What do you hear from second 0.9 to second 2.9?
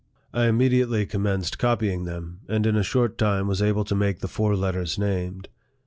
commenced copy ing them, and in a